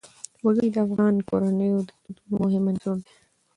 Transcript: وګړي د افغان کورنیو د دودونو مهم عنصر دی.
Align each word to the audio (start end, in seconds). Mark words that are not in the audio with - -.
وګړي 0.43 0.69
د 0.75 0.77
افغان 0.85 1.15
کورنیو 1.29 1.77
د 1.87 1.89
دودونو 2.03 2.35
مهم 2.41 2.63
عنصر 2.71 2.95
دی. 3.03 3.11